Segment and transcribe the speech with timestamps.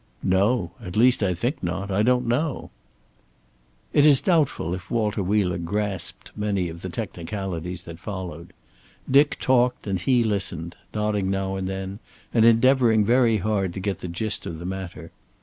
[0.23, 0.71] "No.
[0.83, 1.91] At least I think not.
[1.91, 2.71] I don't know."
[3.93, 8.51] It is doubtful if Walter Wheeler grasped many of the technicalities that followed.
[9.07, 11.99] Dick talked and he listened, nodding now and then,
[12.33, 15.11] and endeavoring very hard to get the gist of the matter.